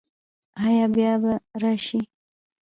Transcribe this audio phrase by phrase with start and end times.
[0.63, 1.99] ایا بیا به راشئ؟